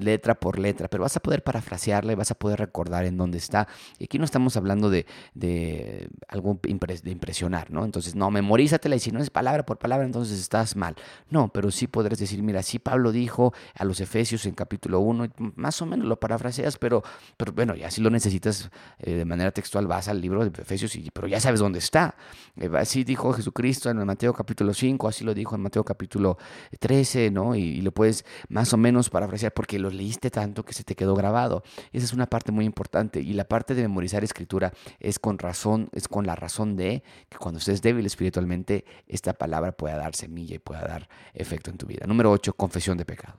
letra 0.00 0.34
por 0.34 0.58
letra, 0.58 0.88
pero 0.88 1.02
vas 1.02 1.16
a 1.16 1.20
poder 1.20 1.44
parafrasearla 1.44 2.12
y 2.12 2.14
vas 2.14 2.30
a 2.30 2.34
poder 2.34 2.58
recordar 2.58 3.04
en 3.04 3.16
dónde 3.16 3.38
está. 3.38 3.68
Y 3.98 4.04
aquí 4.04 4.18
no 4.18 4.24
estamos 4.24 4.56
hablando 4.56 4.90
de, 4.90 5.06
de 5.34 6.08
algo 6.28 6.58
de 6.62 7.10
impresionar, 7.10 7.70
¿no? 7.70 7.84
Entonces, 7.84 8.14
no, 8.14 8.30
memorízatela 8.30 8.96
y 8.96 9.00
si 9.00 9.12
no 9.12 9.20
es 9.20 9.30
palabra 9.30 9.64
por 9.64 9.78
palabra, 9.78 10.04
entonces 10.04 10.40
estás 10.40 10.76
mal. 10.76 10.96
No, 11.30 11.48
pero 11.48 11.70
sí 11.70 11.86
podrás 11.86 12.18
decir, 12.18 12.42
mira, 12.42 12.62
sí 12.62 12.78
Pablo 12.78 13.12
dijo, 13.12 13.51
a 13.74 13.84
los 13.84 14.00
Efesios 14.00 14.46
en 14.46 14.54
capítulo 14.54 15.00
1, 15.00 15.28
más 15.56 15.80
o 15.82 15.86
menos 15.86 16.06
lo 16.06 16.18
parafraseas, 16.18 16.78
pero, 16.78 17.02
pero 17.36 17.52
bueno, 17.52 17.74
ya 17.74 17.90
si 17.90 18.00
lo 18.00 18.10
necesitas 18.10 18.70
eh, 18.98 19.14
de 19.14 19.24
manera 19.24 19.50
textual, 19.50 19.86
vas 19.86 20.08
al 20.08 20.20
libro 20.20 20.48
de 20.48 20.62
Efesios, 20.62 20.94
y, 20.96 21.10
pero 21.10 21.26
ya 21.26 21.40
sabes 21.40 21.60
dónde 21.60 21.78
está. 21.78 22.14
Eh, 22.56 22.70
así 22.78 23.04
dijo 23.04 23.32
Jesucristo 23.32 23.90
en 23.90 24.04
Mateo 24.04 24.32
capítulo 24.32 24.74
5, 24.74 25.08
así 25.08 25.24
lo 25.24 25.34
dijo 25.34 25.54
en 25.54 25.62
Mateo 25.62 25.84
capítulo 25.84 26.38
13, 26.78 27.30
¿no? 27.30 27.54
Y, 27.54 27.80
lo 27.82 27.92
puedes 27.92 28.24
más 28.48 28.72
o 28.72 28.76
menos 28.76 29.10
parafrasear 29.10 29.52
porque 29.52 29.78
lo 29.78 29.90
leíste 29.90 30.30
tanto 30.30 30.64
que 30.64 30.72
se 30.72 30.84
te 30.84 30.94
quedó 30.94 31.14
grabado. 31.14 31.62
Esa 31.92 32.04
es 32.04 32.12
una 32.12 32.26
parte 32.26 32.52
muy 32.52 32.64
importante. 32.64 33.20
Y 33.20 33.32
la 33.32 33.44
parte 33.44 33.74
de 33.74 33.82
memorizar 33.82 34.22
escritura 34.24 34.72
es 35.00 35.18
con 35.18 35.38
razón, 35.38 35.88
es 35.92 36.08
con 36.08 36.26
la 36.26 36.36
razón 36.36 36.76
de 36.76 37.02
que 37.28 37.38
cuando 37.38 37.58
estés 37.58 37.82
débil 37.82 38.06
espiritualmente, 38.06 38.84
esta 39.06 39.32
palabra 39.32 39.72
pueda 39.72 39.96
dar 39.96 40.14
semilla 40.14 40.56
y 40.56 40.58
pueda 40.58 40.82
dar 40.82 41.08
efecto 41.34 41.70
en 41.70 41.78
tu 41.78 41.86
vida. 41.86 42.06
Número 42.06 42.30
8, 42.30 42.54
confesión 42.54 42.96
de 42.98 43.04
pecado 43.04 43.31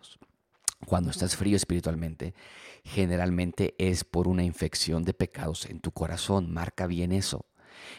cuando 0.86 1.12
estás 1.12 1.36
frío 1.36 1.56
espiritualmente, 1.56 2.34
generalmente 2.84 3.76
es 3.78 4.04
por 4.04 4.28
una 4.28 4.44
infección 4.44 5.04
de 5.04 5.14
pecados 5.14 5.66
en 5.66 5.80
tu 5.80 5.92
corazón. 5.92 6.52
Marca 6.52 6.88
bien 6.88 7.12
eso. 7.12 7.46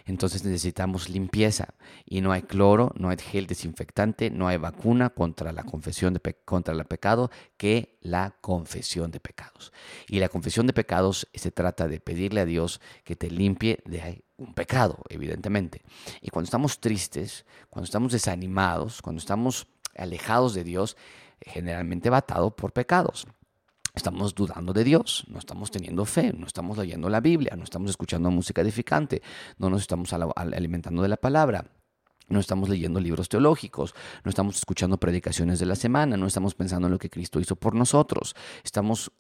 Entonces 0.07 0.45
necesitamos 0.45 1.09
limpieza 1.09 1.75
y 2.05 2.21
no 2.21 2.33
hay 2.33 2.43
cloro, 2.43 2.93
no 2.97 3.11
hay 3.11 3.17
gel 3.19 3.47
desinfectante, 3.47 4.31
no 4.31 4.49
hay 4.49 4.57
vacuna 4.57 5.11
contra 5.11 5.53
la 5.53 5.65
confesión 5.65 6.15
de 6.15 6.21
contra 6.45 6.75
el 6.75 6.85
pecado 6.85 7.31
que 7.57 7.99
la 8.01 8.37
confesión 8.41 9.11
de 9.11 9.21
pecados. 9.21 9.73
Y 10.09 10.21
la 10.21 10.29
confesión 10.29 10.67
de 10.67 10.73
pecados 10.73 11.29
se 11.35 11.51
trata 11.51 11.89
de 11.89 12.01
pedirle 12.01 12.41
a 12.41 12.47
Dios 12.47 12.81
que 13.05 13.17
te 13.17 13.31
limpie 13.31 13.81
de 13.85 14.25
un 14.37 14.55
pecado, 14.55 15.03
evidentemente. 15.09 15.83
Y 16.21 16.31
cuando 16.31 16.47
estamos 16.47 16.81
tristes, 16.81 17.45
cuando 17.71 17.85
estamos 17.85 18.13
desanimados, 18.13 19.03
cuando 19.03 19.21
estamos 19.21 19.67
alejados 19.97 20.55
de 20.55 20.65
Dios, 20.65 20.97
generalmente 21.41 22.11
batado 22.11 22.55
por 22.55 22.73
pecados. 22.73 23.27
Estamos 23.95 24.35
dudando 24.35 24.73
de 24.73 24.83
Dios, 24.83 25.25
no 25.29 25.39
estamos 25.39 25.71
teniendo 25.71 26.05
fe, 26.05 26.33
no 26.33 26.47
estamos 26.47 26.77
leyendo 26.77 27.09
la 27.09 27.21
Biblia, 27.21 27.55
no 27.57 27.63
estamos 27.63 27.91
escuchando 27.91 28.31
música 28.31 28.61
edificante, 28.61 29.23
no 29.59 29.71
nos 29.71 29.83
estamos 29.83 30.13
alimentando 30.13 31.01
de 31.03 31.09
la 31.09 31.17
palabra, 31.17 31.65
no 32.27 32.41
estamos 32.41 32.69
leyendo 32.69 32.99
libros 32.99 33.29
teológicos, 33.29 33.95
no 34.25 34.31
estamos 34.31 34.57
escuchando 34.57 34.99
predicaciones 34.99 35.61
de 35.61 35.67
la 35.67 35.77
semana, 35.77 36.17
no 36.17 36.27
estamos 36.27 36.55
pensando 36.55 36.89
en 36.89 36.93
lo 36.93 36.99
que 36.99 37.11
Cristo 37.11 37.39
hizo 37.39 37.55
por 37.55 37.75
nosotros. 37.75 38.35
Estamos 38.65 39.13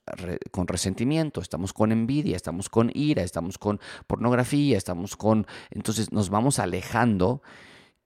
con 0.51 0.67
resentimiento, 0.67 1.41
estamos 1.41 1.73
con 1.73 1.93
envidia, 1.93 2.35
estamos 2.35 2.69
con 2.69 2.91
ira, 2.95 3.23
estamos 3.23 3.59
con 3.59 3.79
pornografía, 4.07 4.77
estamos 4.77 5.17
con... 5.17 5.47
Entonces 5.71 6.13
nos 6.13 6.31
vamos 6.31 6.59
alejando 6.59 7.43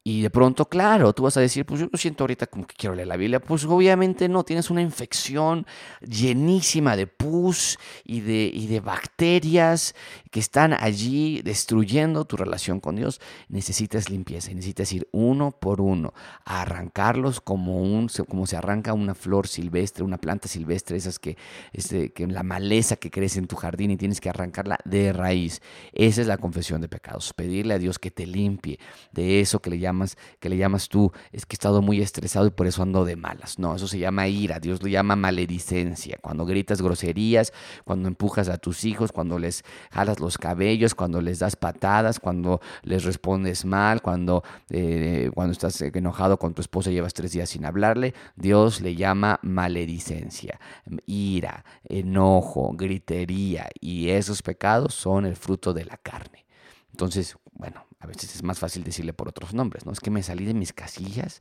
y 0.08 0.22
de 0.22 0.30
pronto, 0.30 0.66
claro, 0.66 1.12
tú 1.12 1.24
vas 1.24 1.36
a 1.36 1.40
decir, 1.42 1.66
pues 1.66 1.80
yo 1.80 1.88
lo 1.92 1.98
siento 1.98 2.24
ahorita 2.24 2.46
como 2.46 2.66
que 2.66 2.74
quiero 2.74 2.94
leer 2.94 3.08
la 3.08 3.18
Biblia. 3.18 3.40
Pues 3.40 3.66
obviamente 3.66 4.26
no, 4.26 4.42
tienes 4.42 4.70
una 4.70 4.80
infección 4.80 5.66
llenísima 6.00 6.96
de 6.96 7.06
pus 7.06 7.78
y 8.04 8.20
de, 8.20 8.50
y 8.50 8.68
de 8.68 8.80
bacterias 8.80 9.94
que 10.30 10.40
están 10.40 10.72
allí 10.72 11.42
destruyendo 11.42 12.24
tu 12.24 12.38
relación 12.38 12.80
con 12.80 12.96
Dios. 12.96 13.20
Necesitas 13.50 14.08
limpieza 14.08 14.50
necesitas 14.54 14.90
ir 14.94 15.06
uno 15.12 15.50
por 15.50 15.82
uno 15.82 16.14
a 16.46 16.62
arrancarlos 16.62 17.42
como, 17.42 17.82
un, 17.82 18.08
como 18.30 18.46
se 18.46 18.56
arranca 18.56 18.94
una 18.94 19.14
flor 19.14 19.46
silvestre, 19.46 20.04
una 20.04 20.16
planta 20.16 20.48
silvestre, 20.48 20.96
esas 20.96 21.18
que, 21.18 21.36
este, 21.74 22.14
que 22.14 22.26
la 22.26 22.42
maleza 22.42 22.96
que 22.96 23.10
crece 23.10 23.40
en 23.40 23.46
tu 23.46 23.56
jardín 23.56 23.90
y 23.90 23.98
tienes 23.98 24.22
que 24.22 24.30
arrancarla 24.30 24.78
de 24.86 25.12
raíz. 25.12 25.60
Esa 25.92 26.22
es 26.22 26.26
la 26.26 26.38
confesión 26.38 26.80
de 26.80 26.88
pecados, 26.88 27.34
pedirle 27.34 27.74
a 27.74 27.78
Dios 27.78 27.98
que 27.98 28.10
te 28.10 28.26
limpie 28.26 28.78
de 29.12 29.40
eso 29.40 29.60
que 29.60 29.68
le 29.68 29.78
llama 29.78 29.97
que 30.40 30.48
le 30.48 30.56
llamas 30.56 30.88
tú, 30.88 31.12
es 31.32 31.46
que 31.46 31.54
he 31.54 31.56
estado 31.56 31.82
muy 31.82 32.00
estresado 32.00 32.46
y 32.46 32.50
por 32.50 32.66
eso 32.66 32.82
ando 32.82 33.04
de 33.04 33.16
malas. 33.16 33.58
No, 33.58 33.74
eso 33.74 33.88
se 33.88 33.98
llama 33.98 34.28
ira, 34.28 34.60
Dios 34.60 34.82
lo 34.82 34.88
llama 34.88 35.16
maledicencia. 35.16 36.18
Cuando 36.20 36.46
gritas 36.46 36.82
groserías, 36.82 37.52
cuando 37.84 38.08
empujas 38.08 38.48
a 38.48 38.58
tus 38.58 38.84
hijos, 38.84 39.12
cuando 39.12 39.38
les 39.38 39.64
jalas 39.90 40.20
los 40.20 40.38
cabellos, 40.38 40.94
cuando 40.94 41.20
les 41.20 41.38
das 41.38 41.56
patadas, 41.56 42.20
cuando 42.20 42.60
les 42.82 43.04
respondes 43.04 43.64
mal, 43.64 44.02
cuando, 44.02 44.42
eh, 44.70 45.30
cuando 45.34 45.52
estás 45.52 45.80
enojado 45.80 46.38
con 46.38 46.54
tu 46.54 46.60
esposa 46.60 46.90
y 46.90 46.94
llevas 46.94 47.14
tres 47.14 47.32
días 47.32 47.50
sin 47.50 47.64
hablarle, 47.64 48.14
Dios 48.36 48.80
le 48.80 48.94
llama 48.94 49.40
maledicencia, 49.42 50.60
ira, 51.06 51.64
enojo, 51.84 52.72
gritería 52.74 53.68
y 53.80 54.10
esos 54.10 54.42
pecados 54.42 54.94
son 54.94 55.26
el 55.26 55.36
fruto 55.36 55.72
de 55.72 55.84
la 55.84 55.96
carne. 55.96 56.46
Entonces, 56.90 57.36
bueno, 57.58 57.86
a 58.00 58.06
veces 58.06 58.34
es 58.34 58.42
más 58.42 58.58
fácil 58.58 58.82
decirle 58.82 59.12
por 59.12 59.28
otros 59.28 59.52
nombres, 59.52 59.84
¿no? 59.84 59.92
Es 59.92 60.00
que 60.00 60.10
me 60.10 60.22
salí 60.22 60.46
de 60.46 60.54
mis 60.54 60.72
casillas 60.72 61.40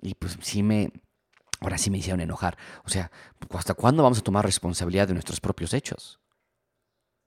y 0.00 0.14
pues 0.14 0.38
sí 0.40 0.62
me, 0.62 0.92
Ahora 1.60 1.78
sí 1.78 1.90
me 1.90 1.96
hicieron 1.98 2.20
enojar. 2.20 2.58
O 2.84 2.90
sea, 2.90 3.10
¿hasta 3.50 3.72
cuándo 3.72 4.02
vamos 4.02 4.18
a 4.18 4.22
tomar 4.22 4.44
responsabilidad 4.44 5.08
de 5.08 5.14
nuestros 5.14 5.40
propios 5.40 5.72
hechos? 5.72 6.20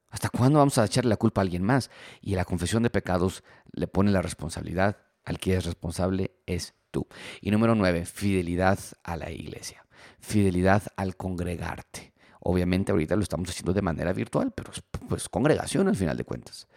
¿Hasta 0.10 0.30
cuándo 0.30 0.60
vamos 0.60 0.78
a 0.78 0.86
echarle 0.86 1.10
la 1.10 1.18
culpa 1.18 1.42
a 1.42 1.44
alguien 1.44 1.64
más? 1.64 1.90
Y 2.22 2.36
la 2.36 2.46
confesión 2.46 2.84
de 2.84 2.92
pecados 2.92 3.44
le 3.72 3.88
pone 3.88 4.12
la 4.12 4.22
responsabilidad 4.22 4.98
al 5.26 5.40
que 5.40 5.56
es 5.56 5.66
responsable 5.66 6.36
es 6.46 6.76
tú. 6.92 7.08
Y 7.42 7.52
número 7.52 7.74
nueve, 7.74 8.06
fidelidad 8.06 8.80
a 9.04 9.18
la 9.18 9.32
iglesia. 9.32 9.86
Fidelidad 10.20 10.84
al 10.96 11.18
congregarte. 11.18 12.14
Obviamente 12.40 12.92
ahorita 12.92 13.16
lo 13.16 13.24
estamos 13.24 13.50
haciendo 13.50 13.74
de 13.74 13.82
manera 13.82 14.14
virtual, 14.14 14.54
pero 14.56 14.72
es 14.72 14.82
pues, 15.10 15.28
congregación 15.28 15.88
al 15.88 15.96
final 15.96 16.16
de 16.16 16.24
cuentas. 16.24 16.68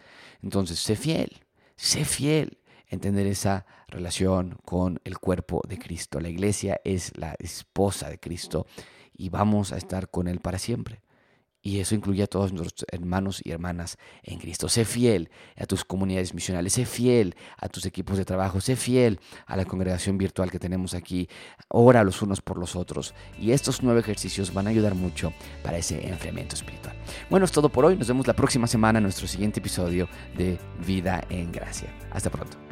Entonces, 0.41 0.79
sé 0.79 0.95
fiel, 0.95 1.45
sé 1.81 2.05
fiel 2.05 2.59
en 2.89 2.99
tener 2.99 3.25
esa 3.25 3.65
relación 3.87 4.59
con 4.65 4.99
el 5.03 5.17
cuerpo 5.17 5.63
de 5.67 5.79
Cristo. 5.79 6.19
La 6.19 6.29
iglesia 6.29 6.79
es 6.83 7.17
la 7.17 7.35
esposa 7.39 8.09
de 8.09 8.19
Cristo 8.19 8.67
y 9.13 9.29
vamos 9.29 9.73
a 9.73 9.77
estar 9.77 10.09
con 10.09 10.27
Él 10.27 10.39
para 10.39 10.59
siempre. 10.59 11.01
Y 11.61 11.79
eso 11.79 11.93
incluye 11.93 12.23
a 12.23 12.27
todos 12.27 12.53
nuestros 12.53 12.85
hermanos 12.91 13.41
y 13.43 13.51
hermanas 13.51 13.97
en 14.23 14.39
Cristo. 14.39 14.67
Sé 14.67 14.83
fiel 14.85 15.29
a 15.55 15.65
tus 15.65 15.85
comunidades 15.85 16.33
misionales, 16.33 16.73
sé 16.73 16.85
fiel 16.85 17.35
a 17.57 17.69
tus 17.69 17.85
equipos 17.85 18.17
de 18.17 18.25
trabajo, 18.25 18.61
sé 18.61 18.75
fiel 18.75 19.19
a 19.45 19.55
la 19.55 19.65
congregación 19.65 20.17
virtual 20.17 20.49
que 20.49 20.59
tenemos 20.59 20.93
aquí. 20.93 21.29
Ora 21.67 22.03
los 22.03 22.21
unos 22.21 22.41
por 22.41 22.57
los 22.57 22.75
otros. 22.75 23.13
Y 23.39 23.51
estos 23.51 23.83
nueve 23.83 23.99
ejercicios 23.99 24.53
van 24.53 24.67
a 24.67 24.71
ayudar 24.71 24.95
mucho 24.95 25.33
para 25.63 25.77
ese 25.77 26.07
enfriamiento 26.07 26.55
espiritual. 26.55 26.95
Bueno, 27.29 27.45
es 27.45 27.51
todo 27.51 27.69
por 27.69 27.85
hoy. 27.85 27.95
Nos 27.95 28.07
vemos 28.07 28.25
la 28.25 28.35
próxima 28.35 28.67
semana 28.67 28.97
en 28.97 29.03
nuestro 29.03 29.27
siguiente 29.27 29.59
episodio 29.59 30.09
de 30.35 30.57
Vida 30.85 31.23
en 31.29 31.51
Gracia. 31.51 31.93
Hasta 32.11 32.29
pronto. 32.29 32.70